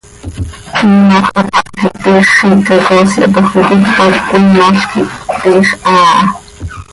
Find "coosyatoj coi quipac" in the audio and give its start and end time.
2.87-4.13